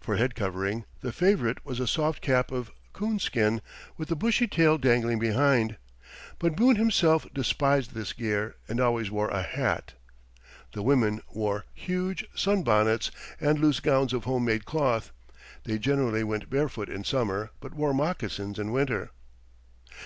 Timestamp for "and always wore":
8.68-9.28